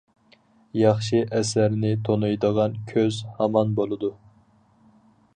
ياخشى 0.77 1.19
ئەسەرنى 1.39 1.91
تونۇيدىغان 2.07 2.79
كۆز 2.91 3.19
ھامان 3.41 3.75
بولىدۇ. 3.81 4.09